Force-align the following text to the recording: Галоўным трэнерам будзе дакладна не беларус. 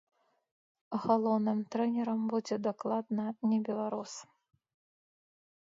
Галоўным 1.03 1.59
трэнерам 1.75 2.21
будзе 2.33 2.55
дакладна 2.71 3.25
не 3.53 3.57
беларус. 3.69 4.13